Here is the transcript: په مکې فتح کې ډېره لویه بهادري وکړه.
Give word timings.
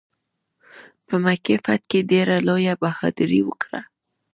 په 1.07 1.15
مکې 1.23 1.55
فتح 1.65 1.85
کې 1.89 1.99
ډېره 2.11 2.35
لویه 2.47 2.73
بهادري 2.81 3.41
وکړه. 3.45 3.81